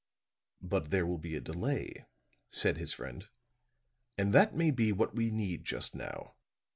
"But 0.63 0.89
there 0.89 1.05
will 1.05 1.19
be 1.19 1.35
a 1.35 1.39
delay," 1.39 2.05
said 2.49 2.77
his 2.79 2.91
friend. 2.91 3.27
"And 4.17 4.33
that 4.33 4.55
may 4.55 4.71
be 4.71 4.91
what 4.91 5.13
we 5.15 5.29
need 5.29 5.63
just 5.63 5.93
now. 5.93 6.33